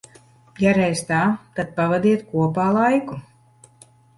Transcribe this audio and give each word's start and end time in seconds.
Ja 0.63 0.71
reiz 0.77 1.03
tā, 1.09 1.19
tad 1.59 1.75
pavadiet 1.81 2.27
kopā 2.33 2.67
laiku. 2.81 3.21